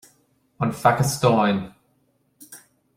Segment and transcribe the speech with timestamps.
[0.59, 1.61] An Phacastáin